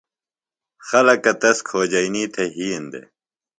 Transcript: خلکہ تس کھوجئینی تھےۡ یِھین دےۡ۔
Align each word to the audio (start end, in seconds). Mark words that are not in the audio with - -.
خلکہ 0.87 1.31
تس 1.41 1.57
کھوجئینی 1.67 2.23
تھےۡ 2.33 2.51
یِھین 2.57 2.83
دےۡ۔ 2.91 3.07